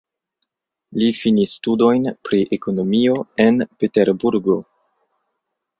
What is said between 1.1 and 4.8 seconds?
finis studojn pri ekonomio en Peterburgo.